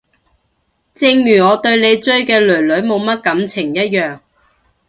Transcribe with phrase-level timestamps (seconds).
[0.95, 4.19] 正如我對你追嘅囡囡冇乜感情一樣